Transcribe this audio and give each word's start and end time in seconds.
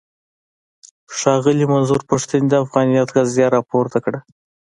ښاغلي 1.17 1.65
منظور 1.73 2.01
پښتين 2.11 2.43
د 2.47 2.53
افغانيت 2.63 3.07
قضيه 3.15 3.47
راپورته 3.55 3.97
کړه. 4.05 4.19